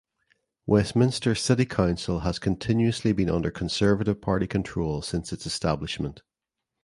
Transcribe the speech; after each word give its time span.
Westminster 0.65 1.35
City 1.35 1.63
Council 1.63 2.21
has 2.21 2.39
continuously 2.39 3.13
been 3.13 3.29
under 3.29 3.51
Conservative 3.51 4.19
Party 4.19 4.47
control 4.47 5.03
since 5.03 5.31
its 5.31 5.45
establishment. 5.45 6.23